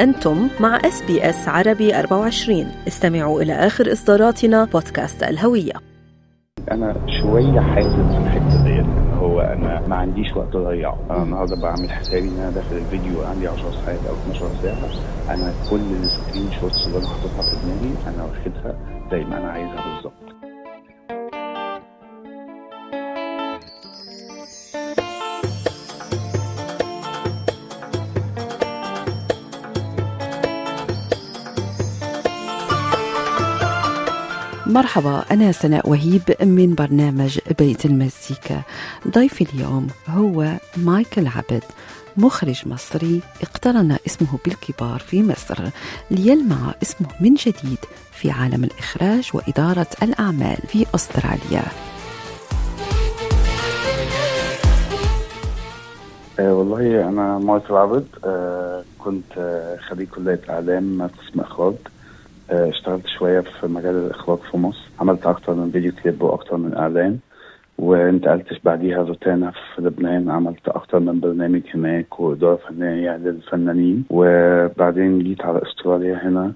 أنتم 0.00 0.48
مع 0.60 0.76
إس 0.76 1.02
بي 1.02 1.30
إس 1.30 1.48
عربي 1.48 1.98
24 1.98 2.66
استمعوا 2.88 3.42
إلى 3.42 3.52
آخر 3.52 3.92
إصداراتنا 3.92 4.64
بودكاست 4.64 5.22
الهوية. 5.22 5.72
أنا 6.70 6.96
شوية 7.22 7.60
حاسس 7.60 7.86
في 7.86 8.18
الحتة 8.18 8.64
ديت. 8.64 8.84
ان 8.84 9.12
هو 9.18 9.40
أنا 9.40 9.86
ما 9.88 9.96
عنديش 9.96 10.36
وقت 10.36 10.54
اضيعه 10.54 10.98
أنا 11.10 11.22
النهارده 11.22 11.56
بعمل 11.62 11.90
حسابي 11.90 12.28
إن 12.28 12.38
أنا 12.38 12.50
داخل 12.50 12.76
الفيديو 12.76 13.24
عندي 13.24 13.48
10 13.48 13.70
ساعات 13.70 13.98
أو 14.08 14.14
12 14.14 14.48
ساعة. 14.62 15.34
أنا 15.34 15.52
كل 15.70 15.80
ال 16.02 16.48
screenshots 16.60 16.86
اللي 16.86 16.98
أنا 16.98 17.06
حاططها 17.08 17.42
في 17.42 17.56
دماغي 17.66 17.94
أنا 18.14 18.24
واخدها 18.24 18.74
زي 19.10 19.24
ما 19.24 19.38
أنا 19.38 19.50
عايزها 19.50 19.94
بالظبط. 19.94 20.23
مرحبا 34.74 35.24
أنا 35.30 35.52
سناء 35.52 35.90
وهيب 35.90 36.22
من 36.42 36.74
برنامج 36.74 37.38
بيت 37.58 37.86
المزيكا. 37.86 38.62
ضيفي 39.08 39.46
اليوم 39.54 39.86
هو 40.08 40.46
مايكل 40.76 41.26
عبد 41.26 41.62
مخرج 42.16 42.68
مصري 42.68 43.20
اقترن 43.42 43.96
اسمه 44.06 44.38
بالكبار 44.44 44.98
في 44.98 45.22
مصر 45.22 45.64
ليلمع 46.10 46.74
اسمه 46.82 47.08
من 47.20 47.34
جديد 47.34 47.78
في 48.12 48.30
عالم 48.30 48.64
الإخراج 48.64 49.30
وإدارة 49.34 49.86
الأعمال 50.02 50.56
في 50.68 50.86
أستراليا. 50.94 51.62
آه 56.38 56.54
والله 56.54 57.08
أنا 57.08 57.38
مايكل 57.38 57.74
عبد 57.74 58.06
آه 58.24 58.84
كنت 58.98 59.38
آه 59.38 59.76
خريج 59.88 60.08
كلية 60.08 60.40
إعلام 60.50 61.02
قسم 61.02 61.40
إخراج. 61.40 61.74
آه 61.74 61.93
اشتغلت 62.50 63.06
شوية 63.06 63.40
في 63.40 63.66
مجال 63.66 63.94
الإخراج 63.94 64.38
في 64.38 64.56
مصر. 64.56 64.88
عملت 65.00 65.26
أكتر 65.26 65.54
من 65.54 65.70
فيديو 65.70 65.92
كليب 66.02 66.22
وأكتر 66.22 66.56
من 66.56 66.76
إعلان. 66.76 67.18
وانتقلت 67.78 68.64
بعديها 68.64 69.02
روتانا 69.02 69.50
في 69.50 69.82
لبنان. 69.82 70.30
عملت 70.30 70.68
أكتر 70.68 70.98
من 70.98 71.20
برنامج 71.20 71.62
هناك 71.74 72.20
وإدارة 72.20 72.56
فنية 72.68 73.16
للفنانين. 73.16 74.04
وبعدين 74.10 75.18
جيت 75.18 75.40
على 75.44 75.62
أستراليا 75.62 76.28
هنا. 76.28 76.52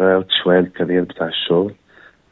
غيرت 0.00 0.26
شوية 0.42 0.58
ال 0.58 0.64
career 0.64 1.02
بتاع 1.04 1.26
الشغل. 1.26 1.72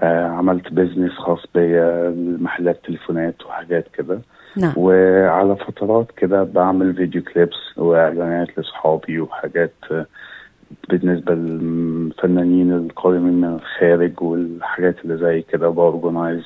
آه 0.00 0.26
عملت 0.26 0.72
business 0.72 1.12
خاص 1.12 1.44
بيا 1.54 2.14
محلات 2.40 2.80
تليفونات 2.84 3.46
وحاجات 3.46 3.86
كده. 3.98 4.20
نعم. 4.56 4.72
وعلى 4.76 5.56
فترات 5.56 6.10
كده 6.16 6.42
بعمل 6.42 6.94
video 6.94 7.22
clips 7.22 7.78
وإعلانات 7.78 8.58
لأصحابي 8.58 9.20
وحاجات 9.20 9.74
آه، 9.90 10.06
بالنسبة 10.88 11.34
للفنانين 11.34 12.72
القادمين 12.72 13.32
من 13.40 13.54
الخارج 13.54 14.22
والحاجات 14.22 14.96
اللي 15.04 15.16
زي 15.16 15.42
كده 15.42 15.68
ب 15.68 15.76
organize 15.76 16.44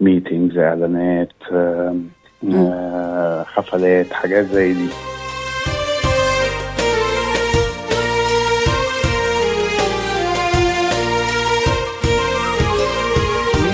meetings 0.00 0.58
إعلانات 0.58 1.32
آم، 1.52 2.08
آه، 2.54 3.42
حفلات 3.44 4.12
حاجات 4.12 4.44
زي 4.46 4.72
دي. 4.72 4.88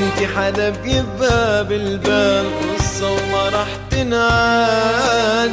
انتي 0.03 0.27
حدا 0.27 0.71
بجيبها 0.71 1.63
بالبال 1.63 2.47
قصة 2.79 3.11
وما 3.13 3.49
راح 3.49 3.69
تنعاد. 3.91 5.51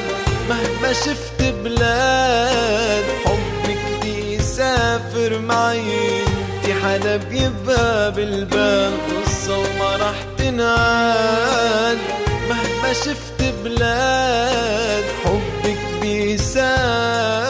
مهما 0.49 0.93
شفت 0.93 1.41
بلاد 1.63 3.03
حبك 3.25 4.01
دي 4.01 4.33
يسافر 4.35 5.39
معي. 5.39 6.21
انتي 6.57 6.73
حدا 6.73 7.17
بجيبها 7.17 8.09
بالبال 8.09 8.93
قصة 9.25 9.57
وما 9.57 9.95
راح 9.95 10.15
تنعاد 10.37 11.97
مهما 12.49 12.93
شفت 12.93 13.43
بلاد 13.63 15.03
حبك 15.23 15.77
بيسافر 16.01 17.47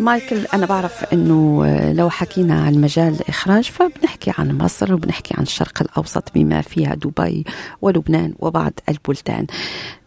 مايكل 0.00 0.46
أنا 0.54 0.66
بعرف 0.66 1.04
أنه 1.12 1.66
لو 1.92 2.10
حكينا 2.10 2.62
عن 2.62 2.74
مجال 2.74 3.14
الإخراج 3.20 3.64
فبنحكي 3.64 4.32
عن 4.38 4.58
مصر 4.58 4.94
وبنحكي 4.94 5.34
عن 5.38 5.42
الشرق 5.42 5.82
الأوسط 5.82 6.24
بما 6.34 6.60
فيها 6.60 6.94
دبي 6.94 7.44
ولبنان 7.82 8.34
وبعض 8.38 8.72
البلدان. 8.88 9.46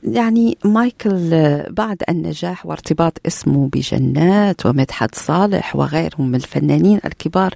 يعني 0.03 0.57
مايكل 0.65 1.29
بعد 1.69 2.03
النجاح 2.09 2.65
وارتباط 2.65 3.17
اسمه 3.27 3.69
بجنات 3.73 4.65
ومدحت 4.65 5.15
صالح 5.15 5.75
وغيرهم 5.75 6.27
من 6.27 6.35
الفنانين 6.35 6.99
الكبار 7.05 7.53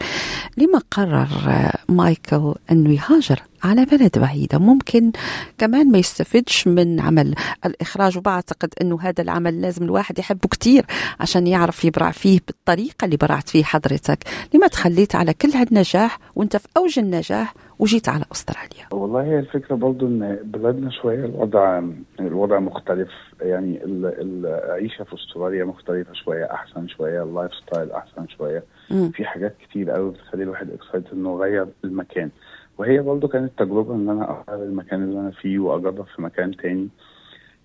لما 0.57 0.81
قرر 0.91 1.71
مايكل 1.89 2.53
أنه 2.71 2.93
يهاجر 2.93 3.41
على 3.63 3.85
بلد 3.85 4.19
بعيدة. 4.19 4.57
ممكن 4.57 5.11
كمان 5.57 5.91
ما 5.91 5.97
يستفدش 5.97 6.67
من 6.67 6.99
عمل 6.99 7.35
الإخراج 7.65 8.17
وبعتقد 8.17 8.73
أنه 8.81 8.99
هذا 9.01 9.21
العمل 9.21 9.61
لازم 9.61 9.83
الواحد 9.83 10.19
يحبه 10.19 10.49
كتير 10.49 10.85
عشان 11.19 11.47
يعرف 11.47 11.85
يبرع 11.85 12.11
فيه 12.11 12.39
بالطريقة 12.47 13.05
اللي 13.05 13.17
برعت 13.17 13.49
فيه 13.49 13.63
حضرتك. 13.63 14.19
لما 14.53 14.67
تخليت 14.67 15.15
على 15.15 15.33
كل 15.33 15.49
هالنجاح 15.49 16.19
وأنت 16.35 16.57
في 16.57 16.67
أوج 16.77 16.99
النجاح 16.99 17.53
وجيت 17.79 18.09
على 18.09 18.23
أستراليا. 18.31 18.85
والله 18.91 19.23
هي 19.23 19.39
الفكرة 19.39 19.75
برضو 19.75 20.07
إن 20.07 20.39
بلادنا 20.43 20.89
شوية 20.91 21.25
الوضع 21.25 21.81
الوضع 22.19 22.59
مختلف 22.59 23.09
يعني 23.41 23.83
ال- 23.83 24.45
العيشة 24.45 25.03
في 25.03 25.13
أستراليا 25.15 25.65
مختلفة 25.65 26.13
شوية 26.13 26.45
أحسن 26.51 26.87
شوية 26.87 27.23
ال 27.23 27.51
lifestyle 27.53 27.91
أحسن 27.91 28.27
شوية. 28.27 28.63
مم. 28.91 29.09
في 29.09 29.25
حاجات 29.25 29.55
كتير 29.57 29.91
قوي 29.91 30.11
بتخلي 30.11 30.43
الواحد 30.43 30.69
excited 30.71 31.07
إنه 31.13 31.29
يغير 31.35 31.67
المكان. 31.83 32.29
وهي 32.77 32.99
برضو 32.99 33.27
كانت 33.27 33.51
تجربة 33.57 33.95
إن 33.95 34.09
أنا 34.09 34.43
أغير 34.49 34.63
المكان 34.63 35.03
اللي 35.03 35.19
أنا 35.19 35.31
فيه 35.31 35.59
وأجرب 35.59 36.05
في 36.15 36.21
مكان 36.21 36.57
تاني. 36.57 36.87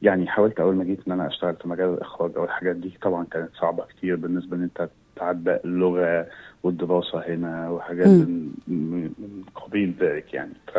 يعني 0.03 0.27
حاولت 0.27 0.61
أول 0.61 0.75
ما 0.77 0.85
جيت 0.85 1.01
إن 1.07 1.13
أنا 1.13 1.27
أشتغل 1.27 1.57
في 1.57 1.69
مجال 1.69 1.89
الإخراج 1.95 2.31
أو 2.37 2.45
الحاجات 2.45 2.77
دي 2.77 2.99
طبعا 3.03 3.25
كانت 3.31 3.51
صعبة 3.61 3.85
كتير 3.85 4.17
بالنسبة 4.17 4.57
إن 4.57 4.63
أنت 4.63 4.89
تعدى 5.17 5.57
اللغة 5.65 6.27
والدراسة 6.63 7.23
هنا 7.29 7.71
وحاجات. 7.71 8.07
من, 8.09 9.11
قبيل 9.55 9.95
ذلك 10.01 10.35
يعني 10.35 10.53
ف 10.75 10.79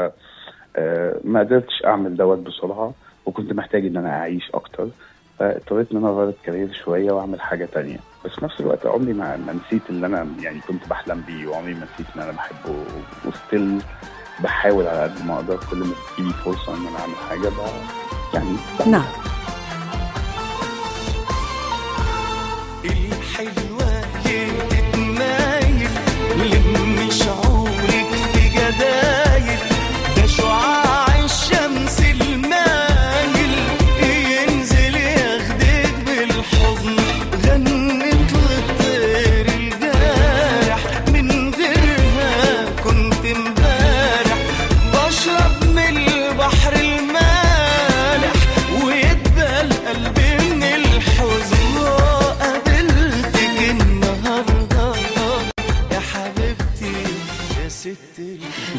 آه، 0.76 1.20
ما 1.24 1.40
قدرتش 1.40 1.86
أعمل 1.86 2.16
دوت 2.18 2.38
بسرعة 2.38 2.94
وكنت 3.26 3.54
محتاج 3.54 3.86
إن 3.86 3.98
أنا 3.98 4.10
أعيش 4.10 4.52
أكتر 4.54 4.88
فاضطريت 5.40 5.92
إن 5.92 5.98
أنا 5.98 6.10
أغير 6.10 6.30
الكارير 6.30 6.74
شوية 6.74 7.12
وأعمل 7.12 7.42
حاجة 7.42 7.66
تانية 7.74 7.98
بس 8.26 8.32
في 8.32 8.46
نفس 8.46 8.60
الوقت 8.60 8.86
عمري 8.86 9.14
ما 9.14 9.38
ما 9.38 9.54
نسيت 9.54 9.90
اللي 9.90 10.06
أنا 10.08 10.28
يعني 10.42 10.60
كنت 10.60 10.90
بحلم 10.90 11.24
بيه 11.28 11.48
وعمري 11.48 11.74
ما 11.74 11.88
نسيت 11.94 12.16
إن 12.16 12.22
أنا 12.22 12.32
بحبه 12.32 12.76
وستيل 13.26 13.82
بحاول 14.44 14.88
على 14.88 15.04
قد 15.04 15.26
ما 15.26 15.36
أقدر 15.36 15.60
كل 15.72 15.78
ما 15.78 15.94
تجيلي 16.18 16.34
فرصة 16.34 16.76
إن 16.76 16.88
أنا 16.88 17.00
أعمل 17.00 17.16
حاجة 17.16 17.50
ب... 17.50 17.60
يعني. 18.34 18.56
نعم 18.92 19.33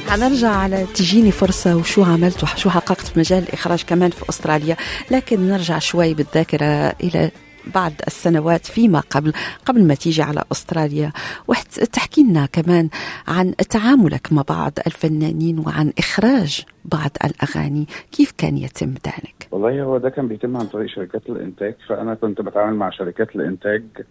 حنرجع 0.09 0.49
على 0.49 0.87
تجيني 0.95 1.31
فرصة 1.31 1.77
وشو 1.77 2.05
عملت 2.05 2.43
وشو 2.43 2.71
حققت 2.71 3.06
في 3.06 3.19
مجال 3.19 3.43
الإخراج 3.43 3.85
كمان 3.85 4.11
في 4.11 4.29
أستراليا. 4.29 4.77
لكن 5.11 5.41
نرجع 5.41 5.79
شوي 5.79 6.15
بالذاكرة 6.15 6.95
إلى 7.03 7.31
بعض 7.75 7.93
السنوات 8.06 8.67
فيما 8.67 9.01
قبل 9.01 9.33
قبل 9.67 9.85
ما 9.85 9.95
تيجي 9.95 10.23
على 10.23 10.45
أستراليا. 10.53 11.12
وتحكي 11.49 12.23
لنا 12.23 12.47
كمان 12.47 12.89
عن 13.29 13.55
تعاملك 13.56 14.33
مع 14.33 14.43
بعض 14.49 14.73
الفنانين 14.87 15.59
وعن 15.59 15.93
إخراج 15.99 16.65
بعض 16.85 17.11
الأغاني. 17.25 17.87
كيف 18.12 18.33
كان 18.39 18.56
يتم 18.56 18.91
ذلك؟ 18.91 19.49
والله 19.51 19.83
هو 19.83 19.99
ده 19.99 20.11
كان 20.11 20.29
بيتم 20.29 20.56
عن 20.56 20.67
طريق 20.67 20.89
شركات 20.89 21.23
الإنتاج. 21.29 21.75
فأنا 21.89 22.15
كنت 22.15 22.41
بتعامل 22.41 22.77
مع 22.77 22.91
شركات 22.91 23.37
الإنتاج 23.37 23.83
آه 23.99 24.05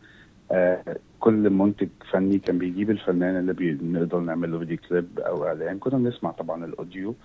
كل 1.19 1.49
منتج 1.49 1.87
فني 2.11 2.37
كان 2.39 2.57
بيجيب 2.57 2.89
الفنان 2.89 3.37
اللي 3.39 3.53
بنقدر 3.53 4.19
نعمل 4.19 4.51
له 4.51 4.59
فيديو 4.59 4.77
كليب 4.89 5.19
أو 5.19 5.45
إعلان 5.47 5.79
كنا 5.79 5.97
بنسمع 5.97 6.31
طبعا 6.31 6.65
ال 6.65 6.73
audio. 6.73 7.15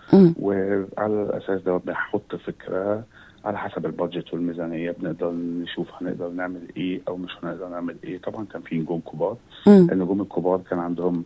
وعلى 0.41 1.23
الأساس 1.23 1.63
ده 1.63 1.77
بنحط 1.77 2.35
فكرة 2.37 3.05
على 3.45 3.59
حسب 3.59 3.87
ال 3.87 3.93
budget 3.93 4.33
والميزانية 4.35 4.91
بنقدر 4.91 5.31
نشوف 5.33 5.89
هنقدر 6.01 6.29
نعمل 6.29 6.61
إيه 6.77 7.01
أو 7.09 7.17
مش 7.17 7.31
هنقدر 7.43 7.69
نعمل 7.69 7.97
إيه 8.05 8.19
طبعا 8.19 8.45
كان 8.47 8.63
في 8.63 8.79
نجوم 8.79 9.01
كبار 9.01 9.37
مم. 9.67 9.89
النجوم 9.93 10.21
الكبار 10.21 10.59
كان 10.71 10.79
عندهم 10.79 11.25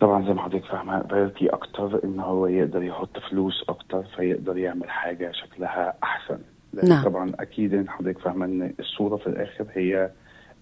طبعا 0.00 0.26
زي 0.26 0.32
ما 0.32 0.42
حضرتك 0.42 0.64
فاهمة 0.64 1.02
ability 1.02 1.48
أكتر 1.48 2.00
إن 2.04 2.20
هو 2.20 2.46
يقدر 2.46 2.82
يحط 2.82 3.18
فلوس 3.30 3.64
أكتر 3.68 4.02
فيقدر 4.16 4.58
يعمل 4.58 4.90
حاجة 4.90 5.32
شكلها 5.32 5.94
أحسن 6.02 6.38
نعم. 6.82 7.04
طبعا 7.04 7.32
أكيد 7.40 7.74
إن 7.74 7.88
حضرتك 7.88 8.18
فاهمة 8.18 8.46
إن 8.46 8.72
الصورة 8.80 9.16
في 9.16 9.26
الآخر 9.26 9.66
هي 9.72 9.96
آه، 10.04 10.10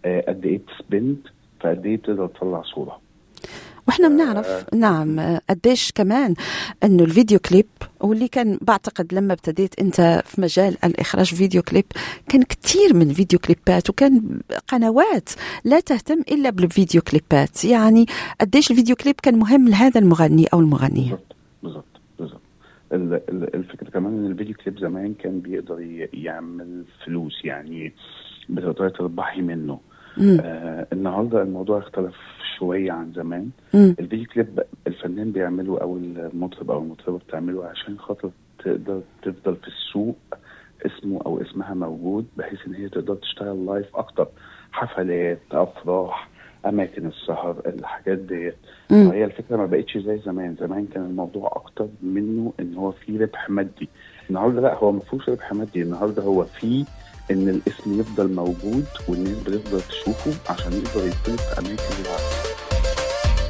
قد 0.05 0.47
إيه 0.47 0.59
بت 0.59 0.75
spend 0.75 1.17
فقد 1.61 1.87
إيه 1.87 1.97
تقدر 1.97 2.27
تطلع 2.27 2.63
صورة. 2.63 3.01
وإحنا 3.89 4.09
بنعرف 4.09 4.75
نعم 4.75 5.19
آه، 5.19 5.41
قديش 5.51 5.93
كمان 5.93 6.35
إنه 6.85 7.03
الفيديو 7.05 7.39
كليب 7.39 7.67
واللي 8.01 8.29
كان 8.29 8.59
بعتقد 8.63 9.15
لما 9.15 9.33
ابتديت 9.33 9.81
أنت 9.81 10.23
في 10.27 10.41
مجال 10.41 10.77
الإخراج 10.85 11.35
فيديو 11.35 11.63
كليب 11.63 11.85
كان 12.29 12.43
كتير 12.43 12.95
من 12.95 13.13
فيديو 13.13 13.39
كليبات 13.39 13.91
وكان 13.91 14.41
قنوات 14.69 15.29
لا 15.65 15.81
تهتم 15.81 16.21
إلا 16.21 16.51
بالفيديو 16.51 17.03
كليبات. 17.03 17.65
يعني 17.65 18.07
قديش 18.41 18.71
الفيديو 18.71 18.97
كليب 18.97 19.15
كان 19.23 19.39
مهم 19.39 19.69
لهذا 19.69 20.01
المغني 20.01 20.47
أو 20.47 20.61
المغنية. 20.61 21.19
ال- 22.93 23.15
ال- 23.29 23.55
الفكرة 23.55 23.91
كمان 23.91 24.13
إن 24.19 24.27
الفيديو 24.31 24.55
كليب 24.55 24.79
زمان 24.79 25.15
كان 25.15 25.41
بيقدر 25.41 25.81
يعمل 26.15 26.85
فلوس 27.05 27.45
يعني 27.45 27.93
بتقدري 28.49 28.91
تربحي 28.91 29.41
منه. 29.43 29.81
آه 30.41 30.87
النهارده 30.93 31.43
الموضوع 31.43 31.79
اختلف 31.79 32.15
شوية 32.59 32.93
عن 32.93 33.13
زمان. 33.13 33.51
الفيديو 33.75 34.27
كليب 34.35 34.61
الفنان 34.87 35.33
بيعمله 35.33 35.81
أو 35.81 35.97
المطرب 35.97 36.71
أو 36.71 36.79
المطربة 36.79 37.19
بتعمله 37.19 37.65
عشان 37.67 37.99
خاطر 37.99 38.31
تقدر 38.65 39.01
تفضل 39.23 39.57
في 39.57 39.69
السوق 39.69 40.17
اسمه 40.87 41.21
أو 41.27 41.43
اسمها 41.43 41.75
موجود 41.75 42.27
بحيث 42.37 42.59
إن 42.67 42.75
هي 42.75 42.89
تقدر 42.89 43.15
تشتغل 43.15 43.67
live 43.67 43.97
أكتر. 43.97 44.29
حفلات 44.73 45.39
أفراح 45.53 46.29
أماكن 46.67 47.07
السهر 47.07 47.57
الحاجات 47.67 48.19
ديت. 48.19 48.57
فهي 49.11 49.25
الفكرة 49.25 49.57
ما 49.57 49.67
بقتش 49.67 49.99
زي 49.99 50.19
زمان. 50.19 50.57
زمان 50.61 50.87
كان 50.87 51.03
الموضوع 51.05 51.53
أكتر 51.57 51.89
منه 52.03 52.53
إن 52.61 52.75
هو 52.75 52.91
فيه 52.93 53.21
ربح 53.21 53.51
مادي. 53.51 53.89
النهارده 54.31 54.61
لا 54.61 54.75
هو 54.75 54.93
ما 54.93 55.01
فيهوش 55.01 55.29
ربح 55.29 55.53
مادي. 55.53 55.83
النهارده 55.83 56.23
هو 56.23 56.45
فيه 56.45 56.85
إن 57.31 57.49
الاسم 57.49 58.01
يفضل 58.01 58.33
موجود 58.35 58.85
والناس 59.09 59.37
بتفضل 59.39 59.81
تشوفه 59.89 60.33
عشان 60.53 60.73
يقدر 60.73 61.07
يدخل 61.07 61.39
في 61.39 61.59
أماكن 61.59 61.95
العالم 62.05 63.41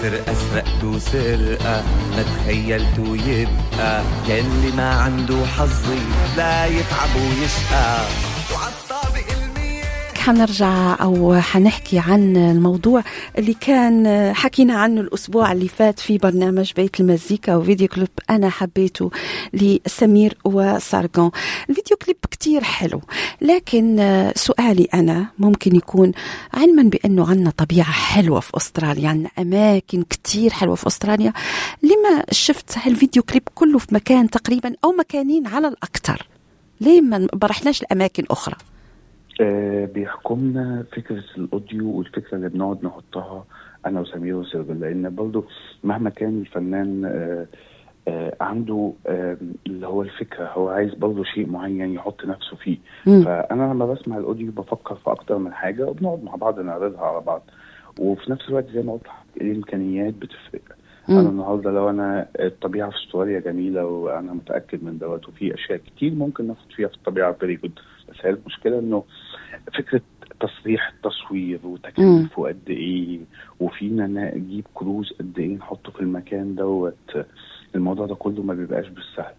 سرقة 0.00 0.34
سرقته 0.34 0.98
سرقة 0.98 1.82
ما 2.16 2.22
تخيلته 2.22 3.16
يبقى. 3.16 4.02
يلي 4.28 4.72
ما 4.76 4.90
عنده 4.90 5.46
حظي 5.46 5.98
لا 6.36 6.66
يتعب 6.66 7.08
ويشقى 7.16 7.98
حنرجع 10.28 11.02
أو 11.02 11.34
حنحكي 11.34 11.98
عن 11.98 12.36
الموضوع 12.36 13.02
اللي 13.38 13.54
كان 13.54 14.32
حكينا 14.34 14.74
عنه 14.74 15.00
الأسبوع 15.00 15.52
اللي 15.52 15.68
فات 15.68 15.98
في 15.98 16.18
برنامج 16.18 16.72
بيت 16.76 17.00
المزيكا 17.00 17.56
وفيديو 17.56 17.88
كليب 17.88 18.08
أنا 18.30 18.50
حبيته 18.50 19.10
لسمير 19.52 20.38
وسارجون 20.44 21.30
الفيديو 21.70 21.96
كليب 21.96 22.16
كتير 22.30 22.64
حلو 22.64 23.00
لكن 23.40 23.96
سؤالي 24.36 24.84
أنا 24.94 25.26
ممكن 25.38 25.76
يكون 25.76 26.12
علما 26.54 26.82
بأنه 26.82 27.28
عندنا 27.30 27.50
طبيعة 27.50 27.92
حلوة 27.92 28.40
في 28.40 28.56
أستراليا 28.56 29.08
عندنا 29.08 29.30
أماكن 29.38 30.02
كتير 30.02 30.50
حلوة 30.50 30.74
في 30.74 30.86
أستراليا 30.86 31.32
لما 31.82 32.24
شفت 32.30 32.78
هالفيديو 32.78 33.22
كليب 33.22 33.42
كله 33.54 33.78
في 33.78 33.94
مكان 33.94 34.30
تقريبا 34.30 34.74
أو 34.84 34.92
مكانين 34.92 35.46
على 35.46 35.68
الاكثر 35.68 36.26
ليه 36.80 37.00
ما 37.00 37.28
برحناش 37.32 37.82
لأماكن 37.82 38.24
أخرى؟ 38.30 38.56
بيحكمنا 39.92 40.84
فكرة 40.92 41.24
الأوديو 41.38 41.90
والفكرة 41.90 42.36
اللي 42.36 42.48
بنقعد 42.48 42.84
نحطها 42.84 43.44
أنا 43.86 44.00
وسمير 44.00 44.34
وسيرجل 44.36 44.80
لأن 44.80 45.14
برضو 45.14 45.44
مهما 45.84 46.10
كان 46.10 46.40
الفنان 46.40 47.04
آه 47.04 47.46
آه 48.08 48.36
عنده 48.40 48.92
آه 49.06 49.36
اللي 49.66 49.86
هو 49.86 50.02
الفكرة 50.02 50.46
هو 50.52 50.68
عايز 50.68 50.94
برضو 50.94 51.24
شيء 51.24 51.46
معين 51.50 51.94
يحط 51.94 52.24
نفسه 52.24 52.56
فيه 52.56 52.78
مم. 53.06 53.24
فأنا 53.24 53.62
لما 53.72 53.86
بسمع 53.86 54.18
ال 54.18 54.24
audio 54.24 54.52
بفكر 54.52 54.94
في 54.94 55.10
أكتر 55.10 55.38
من 55.38 55.52
حاجة 55.52 55.86
وبنقعد 55.86 56.24
مع 56.24 56.34
بعض 56.34 56.60
نعرضها 56.60 57.00
على 57.00 57.20
بعض 57.20 57.42
وفي 58.00 58.30
نفس 58.30 58.48
الوقت 58.48 58.66
زي 58.74 58.82
ما 58.82 58.92
قلت 58.92 59.06
لحضرتك، 59.06 59.40
الإمكانيات 59.42 60.14
بتفرق. 60.14 60.77
أنا 61.10 61.28
النهارده 61.28 61.70
لو 61.70 61.90
أنا 61.90 62.28
الطبيعة 62.40 62.90
في 62.90 62.96
استراليا 62.96 63.40
جميلة 63.40 63.84
وأنا 63.84 64.32
متأكد 64.32 64.84
من 64.84 64.98
دوت 64.98 65.28
وفي 65.28 65.54
أشياء 65.54 65.78
كتير 65.78 66.14
ممكن 66.14 66.46
ناخد 66.46 66.72
فيها 66.76 66.88
في 66.88 66.94
الطبيعة 66.94 67.32
very 67.32 67.56
good 67.56 67.78
بس 68.08 68.16
هي 68.22 68.30
المشكلة 68.30 68.78
إنه 68.78 69.04
فكرة 69.78 70.00
تصريح 70.40 70.88
التصوير 70.96 71.60
وتكليفه 71.64 72.48
قد 72.48 72.70
إيه 72.70 73.20
وفينا 73.60 74.06
نجيب 74.36 74.64
crews 74.74 75.12
قد 75.20 75.38
إيه 75.38 75.56
نحطه 75.56 75.92
في 75.92 76.00
المكان 76.00 76.54
دوت 76.54 77.24
الموضوع 77.74 78.06
ده 78.06 78.14
كله 78.14 78.42
ما 78.42 78.54
بيبقاش 78.54 78.88
بالسهل. 78.88 79.34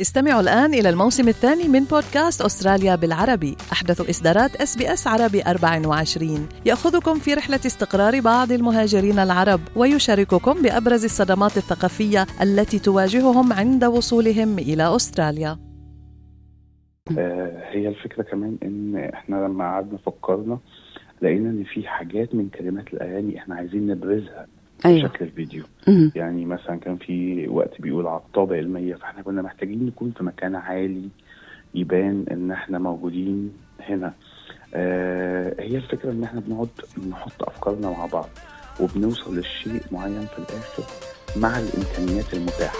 استمعوا 0.00 0.40
الآن 0.40 0.74
إلى 0.74 0.88
الموسم 0.88 1.28
الثاني 1.28 1.68
من 1.68 1.84
بودكاست 1.84 2.42
أستراليا 2.42 2.96
بالعربي. 2.96 3.56
أحدث 3.72 4.10
إصدارات 4.10 4.56
إس 4.56 4.76
بي 4.78 4.92
إس 4.92 5.06
عربي 5.06 5.42
24 5.42 6.48
يأخذكم 6.66 7.14
في 7.14 7.34
رحلة 7.34 7.60
استقرار 7.66 8.20
بعض 8.20 8.52
المهاجرين 8.52 9.18
العرب 9.18 9.60
ويشارككم 9.76 10.62
بأبرز 10.62 11.04
الصدمات 11.04 11.56
الثقافية 11.56 12.26
التي 12.42 12.78
تواجههم 12.78 13.52
عند 13.52 13.84
وصولهم 13.84 14.58
إلى 14.58 14.96
أستراليا. 14.96 15.58
آه 17.18 17.62
هي 17.70 17.88
الفكرة 17.88 18.22
كمان 18.22 18.56
إن 18.62 18.96
إحنا 19.14 19.36
لما 19.36 19.64
قعدنا 19.64 19.98
فكرنا 19.98 20.58
لقينا 21.22 21.50
إن 21.50 21.64
في 21.74 21.88
حاجات 21.88 22.34
من 22.34 22.48
كلمات 22.48 22.84
الأغاني 22.94 23.38
إحنا 23.38 23.54
عايزين 23.54 23.86
نبرزها 23.86 24.46
أيوه. 24.84 25.08
بشكل 25.08 25.24
الفيديو. 25.24 25.64
مم. 25.88 26.12
يعني 26.14 26.44
مثلا 26.44 26.76
كان 26.76 26.96
في 26.96 27.48
وقت 27.48 27.80
بيقول 27.80 28.06
على 28.06 28.16
الطابق 28.20 28.56
المية 28.56 28.94
فاحنا 28.94 29.22
كنا 29.22 29.42
محتاجين 29.42 29.86
نكون 29.86 30.10
في 30.10 30.24
مكان 30.24 30.54
عالي 30.54 31.08
يبان 31.74 32.24
إن 32.30 32.50
إحنا 32.52 32.78
موجودين 32.78 33.52
هنا. 33.80 34.14
آه 34.74 35.54
هي 35.62 35.76
الفكرة 35.76 36.10
إن 36.10 36.24
إحنا 36.24 36.40
بنقعد 36.40 36.68
نحط 37.10 37.42
أفكارنا 37.42 37.90
مع 37.90 38.06
بعض 38.06 38.28
وبنوصل 38.80 39.38
لشيء 39.38 39.82
معين 39.92 40.20
في 40.26 40.38
الآخر 40.38 40.82
مع 41.36 41.58
الإمكانيات 41.58 42.34
المتاحة. 42.34 42.76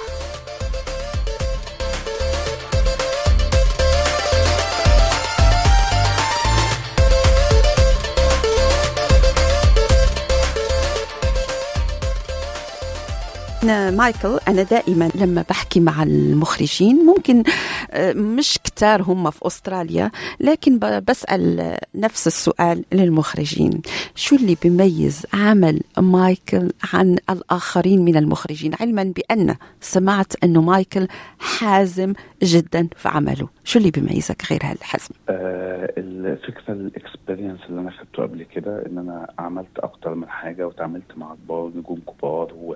أنا 13.66 13.90
مايكل 13.90 14.38
أنا 14.48 14.62
دائما 14.62 15.08
لما 15.14 15.44
بحكي 15.50 15.80
مع 15.80 16.02
المخرجين 16.02 16.96
ممكن 16.96 17.42
آه، 17.90 18.12
مش 18.12 18.58
كتار 18.64 19.02
هم 19.02 19.30
في 19.30 19.46
أستراليا 19.46 20.10
لكن 20.40 20.78
ب- 20.78 21.04
بسأل 21.04 21.76
نفس 21.94 22.26
السؤال 22.26 22.84
للمخرجين. 22.92 23.80
شو 24.14 24.36
اللي 24.36 24.56
بيميز 24.62 25.26
عمل 25.34 25.80
مايكل 25.98 26.70
عن 26.92 27.16
الآخرين 27.30 28.04
من 28.04 28.16
المخرجين؟ 28.16 28.72
علما 28.80 29.12
بأن 29.16 29.56
سمعت 29.80 30.32
أنه 30.44 30.60
مايكل 30.62 31.08
حازم 31.38 32.12
جدا 32.42 32.88
في 32.96 33.08
عمله. 33.08 33.48
شو 33.64 33.78
اللي 33.78 33.90
بيميزك 33.90 34.42
غير 34.50 34.60
هالحزم؟ 34.64 35.14
آه 35.28 35.92
الفكرة 35.98 36.72
ال 36.72 36.80
experience 36.80 37.60
اللي 37.68 37.80
أنا 37.80 37.90
خدته 37.90 38.22
قبل 38.22 38.42
كده 38.42 38.86
إن 38.86 38.98
أنا 38.98 39.26
عملت 39.38 39.78
أكتر 39.78 40.14
من 40.14 40.28
حاجة 40.28 40.66
وتعاملت 40.66 41.16
مع 41.16 41.34
كبار 41.44 41.70
نجوم 41.76 42.00
كبار 42.18 42.52
و... 42.54 42.74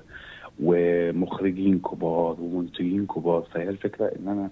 ومخرجين 0.62 1.78
كبار 1.78 2.36
ومنتجين 2.40 3.06
كبار. 3.06 3.42
فهي 3.54 3.68
الفكرة 3.68 4.06
إن 4.06 4.28
أنا 4.28 4.50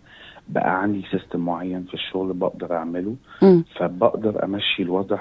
بقى 0.48 0.82
عندي 0.82 1.04
system 1.10 1.40
معين 1.40 1.84
في 1.84 1.94
الشغل 1.94 2.32
بقدر 2.32 2.72
أعمله. 2.76 3.14
مم. 3.42 3.64
فبقدر 3.76 4.44
أمشي 4.44 4.82
الوضع 4.82 5.18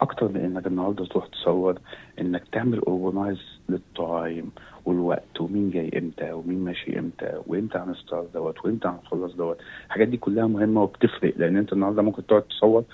أكتر 0.00 0.28
من 0.28 0.36
إنك 0.40 0.66
النهارده 0.66 1.04
تروح 1.06 1.26
تصور 1.26 1.78
إنك 2.20 2.42
تعمل 2.52 2.78
organize 2.78 3.38
لل 3.68 3.95
time 3.95 4.50
والوقت 4.84 5.40
ومين 5.40 5.70
جاي 5.70 5.90
إمتى 5.98 6.32
ومين 6.32 6.58
ماشي 6.64 6.98
إمتى 6.98 7.32
وإمتى 7.46 7.78
هن 7.78 7.92
start 7.92 8.26
دوت 8.34 8.64
وإمتى 8.64 8.88
هنخلص 8.88 9.34
دوت. 9.34 9.58
الحاجات 9.86 10.08
دي 10.08 10.16
كلها 10.16 10.46
مهمة 10.46 10.82
وبتفرق 10.82 11.32
لأن 11.36 11.56
أنت 11.56 11.72
النهارده 11.72 12.02
ممكن 12.02 12.26
تقعد 12.26 12.42
تصور 12.42 12.84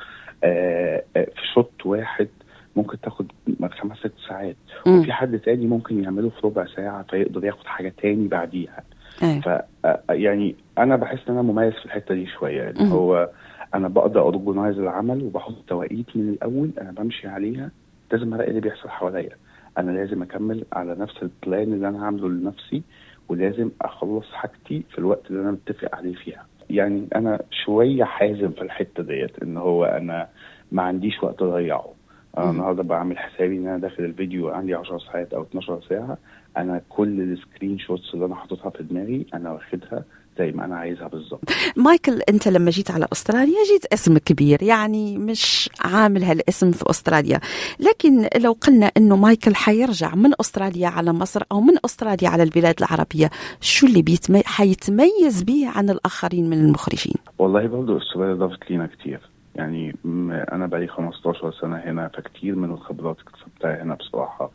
آه، 0.45 1.03
آه، 1.17 1.25
في 1.25 1.47
shot 1.55 1.71
واحد 1.87 2.29
ممكن 2.77 3.01
تاخد 3.01 3.27
خمس 3.71 3.97
ست 3.99 4.13
ساعات. 4.29 4.57
مم. 4.87 4.99
وفي 5.01 5.13
حد 5.13 5.39
تاني 5.39 5.67
ممكن 5.67 6.05
يعمله 6.05 6.29
في 6.29 6.47
ربع 6.47 6.67
ساعة 6.77 7.03
فيقدر 7.03 7.45
ياخد 7.45 7.67
حاجة 7.67 7.93
تاني 8.03 8.29
بعديها. 8.29 8.83
إيه 9.23 9.41
ف 9.41 9.49
يعني 10.11 10.55
أنا 10.79 10.97
بحس 10.97 11.19
إن 11.29 11.33
أنا 11.35 11.43
مميز 11.43 11.73
في 11.73 11.85
الحتة 11.85 12.15
دي 12.15 12.27
شوية. 12.27 12.63
يعني 12.63 12.85
مم. 12.85 12.91
هو 12.93 13.31
أنا 13.75 13.89
بقدر 13.89 14.21
organize 14.21 14.79
العمل 14.79 15.23
وبحط 15.25 15.55
توقيت 15.69 16.17
من 16.17 16.29
الأول 16.29 16.71
أنا 16.81 16.93
بمشي 16.93 17.29
عليها. 17.29 17.71
لازم 18.13 18.35
ألاقي 18.35 18.51
اللي 18.51 18.61
بيحصل 18.61 18.89
حواليا. 18.89 19.37
أنا 19.79 19.91
لازم 19.91 20.23
أكمل 20.23 20.65
على 20.73 20.95
نفس 20.95 21.15
ال 21.23 21.33
plan 21.33 21.73
اللي 21.73 21.89
أنا 21.89 22.05
عامله 22.05 22.29
لنفسي 22.29 22.83
ولازم 23.29 23.71
أخلص 23.83 24.33
حاجتي 24.33 24.83
في 24.91 24.99
الوقت 24.99 25.31
اللي 25.31 25.43
أنا 25.43 25.51
متفق 25.51 25.95
عليه 25.95 26.15
فيها. 26.15 26.47
يعني 26.71 27.07
أنا 27.15 27.41
شوية 27.65 28.05
حازم 28.05 28.51
في 28.51 28.63
الحتة 28.63 29.03
ديت 29.03 29.43
إن 29.43 29.57
هو 29.57 29.85
أنا 29.85 30.29
ما 30.73 30.83
عنديش 30.83 31.23
وقت 31.23 31.43
أضيعه. 31.43 31.87
أنا. 32.39 32.51
النهارده 32.51 32.83
بعمل 32.83 33.19
حسابي 33.19 33.57
إن 33.57 33.67
أنا 33.67 33.79
داخل 33.79 34.05
الفيديو 34.05 34.49
عندي 34.49 34.75
10 34.75 34.99
ساعات 34.99 35.33
أو 35.35 35.43
12 35.43 35.81
ساعة. 35.89 36.19
أنا 36.57 36.83
كل 36.89 37.21
ال 37.21 37.29
screen 37.29 37.79
shots 37.79 38.15
اللي 38.15 38.27
أنا 38.27 38.35
حاططها 38.35 38.71
في 38.71 38.83
دماغي 38.83 39.27
أنا 39.35 39.53
واخدها 39.53 40.05
زي 40.39 40.53
ما 40.53 40.65
أنا 40.65 40.77
عايزها 40.77 41.09
بالظبط. 41.09 41.41
مايكل 41.77 42.21
أنت 42.29 42.49
لما 42.49 42.71
جيت 42.71 42.91
على 42.91 43.07
أستراليا 43.13 43.65
جيت 43.73 43.93
اسم 43.93 44.19
كبير 44.19 44.63
يعني 44.63 45.19
مش 45.19 45.71
عامل 45.85 46.25
هالاسم 46.25 46.71
في 46.73 46.85
أستراليا. 46.91 47.41
لكن 47.81 48.29
لو 48.37 48.53
قلنا 48.53 48.91
إنه 48.97 49.17
مايكل 49.17 49.55
حيرجع 49.55 50.15
من 50.15 50.31
أستراليا 50.41 50.89
على 50.89 51.13
مصر 51.13 51.43
أو 51.53 51.61
من 51.61 51.75
أستراليا 51.85 52.29
على 52.29 52.43
البلاد 52.43 52.75
العربية 52.79 53.31
شو 53.61 53.87
اللي 53.87 54.03
بيتمي... 54.03 54.43
حيتميز 54.45 55.43
به 55.43 55.69
عن 55.75 55.91
الآخرين 55.91 56.51
من 56.51 56.65
المخرجين؟ 56.65 57.15
والله 57.39 57.67
برضه 57.67 57.99
استراليا 57.99 58.35
ضافت 58.35 58.71
لينا 58.71 58.87
كتير. 58.87 59.21
يعني 59.57 59.97
أنا 60.53 60.67
بقالي 60.67 60.87
15 60.87 61.53
سنة 61.53 61.77
هنا 61.77 62.09
فكتير 62.09 62.55
من 62.57 62.71
الخبرات 62.71 63.17
اكتسبتها 63.21 63.83
هنا 63.83 63.95
بصراحة. 63.95 64.51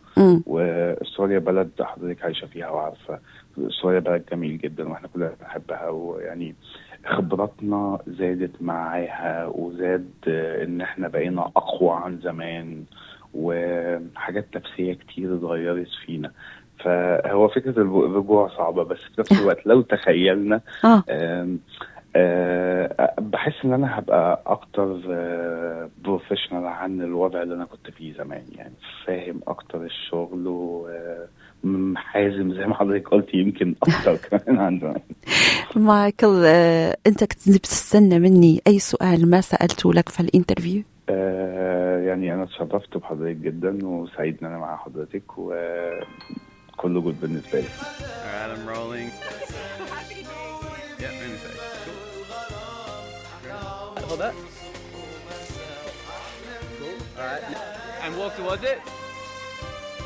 وإستراليا 0.45 1.39
بلد 1.39 1.69
حضرتك 1.81 2.23
عايشة 2.23 2.45
فيها 2.47 2.69
وعارفة. 2.69 3.19
إستراليا 3.59 3.99
بلد 3.99 4.23
جميل 4.31 4.57
جدا 4.57 4.89
وإحنا 4.89 5.07
كلنا 5.07 5.31
بنحبها 5.41 5.89
ويعني 5.89 6.55
خبراتنا 7.05 7.99
زادت 8.07 8.61
معاها 8.61 9.45
وزاد 9.45 10.09
آه، 10.27 10.63
إن 10.63 10.81
إحنا 10.81 11.07
بقينا 11.07 11.41
أقوى 11.41 11.91
عن 12.03 12.19
زمان 12.23 12.83
وحاجات 13.33 14.45
نفسية 14.55 14.93
كتير 14.93 15.35
اتغيرت 15.35 15.87
فينا. 16.05 16.31
فهو 16.83 17.47
فكرة 17.47 17.71
الرجوع- 17.71 18.05
الرجوع 18.05 18.47
صعبة 18.47 18.83
بس 18.83 18.97
في 18.97 19.21
نفس 19.21 19.41
الوقت 19.41 19.65
لو 19.67 19.81
تخيلنا 19.81 20.61
آه، 22.19 23.13
بحس 23.19 23.53
إن 23.65 23.73
أنا 23.73 23.99
هبقى 23.99 24.43
أكتر 24.47 24.99
professional 26.03 26.65
عن 26.65 27.01
الوضع 27.01 27.41
اللي 27.41 27.55
أنا 27.55 27.65
كنت 27.65 27.89
فيه 27.97 28.13
زمان 28.13 28.43
يعني 28.55 28.73
فاهم 29.05 29.41
أكتر 29.47 29.83
الشغل 29.83 30.47
وحازم 31.63 32.53
زي 32.53 32.65
ما 32.65 32.75
حضرتك 32.75 33.07
قلت 33.09 33.33
يمكن 33.33 33.75
أكتر 33.83 34.15
كمان 34.39 34.59
عن 34.59 34.79
زمان. 34.79 34.99
مايكل 35.75 36.43
آه، 36.45 36.97
أنت 37.07 37.19
كنت 37.23 37.49
بتستنى 37.49 38.19
مني 38.19 38.61
أي 38.67 38.79
سؤال 38.79 39.29
ما 39.29 39.41
سألته 39.41 39.93
لك 39.93 40.09
في 40.09 40.19
ال 40.19 40.25
interview؟ 40.25 40.83
آه، 41.09 41.99
يعني 41.99 42.33
أنا 42.33 42.43
اتشرفت 42.43 42.97
بحضرتك 42.97 43.35
جدا 43.35 43.85
وسعيد 43.87 44.37
ان 44.41 44.47
أنا 44.47 44.57
مع 44.57 44.77
حضرتك 44.77 45.37
وكله 45.37 47.01
good 47.01 47.21
بالنسبة 47.21 47.59
لي. 47.59 47.67
I'm 47.67 48.67
rolling. 48.69 49.11
Cool. 54.17 54.31
Cool. 56.79 56.97
Alright. 57.19 57.43
And 58.03 58.11
walk 58.17 58.33
towards 58.37 58.63
it. 58.63 58.79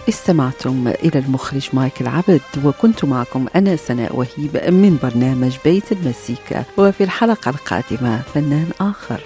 استمعتم 0.10 0.88
إلى 0.88 1.20
المخرج 1.20 1.70
مايكل 1.74 2.08
عبد 2.08 2.42
وكنت 2.66 3.06
معكم 3.06 3.48
أنا 3.56 3.76
سناء 3.76 4.16
وهيب 4.16 4.74
من 4.74 4.98
برنامج 5.04 5.58
بيت 5.66 5.92
المزيكا 5.92 6.64
وفي 6.78 7.04
الحلقة 7.04 7.50
القادمة 7.50 8.22
فنان 8.22 8.70
آخر 8.82 9.22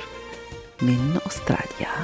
من 0.81 1.17
أستراليا 1.27 1.95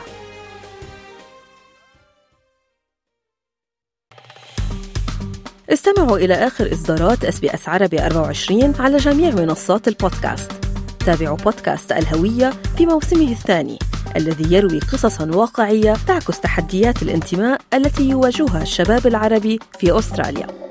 استمعوا 5.69 6.17
إلى 6.17 6.33
آخر 6.33 6.73
إصدارات 6.73 7.25
اس 7.25 7.39
بي 7.39 7.53
اس 7.53 7.69
عربي 7.69 8.05
24 8.05 8.73
على 8.79 8.97
جميع 8.97 9.29
منصات 9.29 9.87
البودكاست 9.87 10.60
تابعوا 11.05 11.37
بودكاست 11.37 11.91
الهوية 11.91 12.53
في 12.77 12.85
موسمه 12.85 13.31
الثاني 13.31 13.79
الذي 14.15 14.55
يروي 14.55 14.79
قصصا 14.79 15.31
واقعية 15.35 15.93
تعكس 16.07 16.39
تحديات 16.39 17.01
الانتماء 17.01 17.61
التي 17.73 18.09
يواجهها 18.09 18.61
الشباب 18.61 19.07
العربي 19.07 19.59
في 19.79 19.99
أستراليا. 19.99 20.70